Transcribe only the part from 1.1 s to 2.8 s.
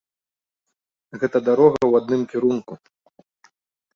Гэта дарога ў адным кірунку.